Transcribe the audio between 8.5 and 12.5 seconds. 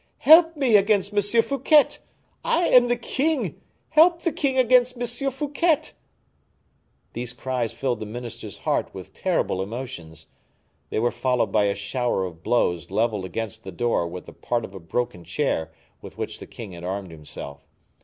heart with terrible emotions. They were followed by a shower of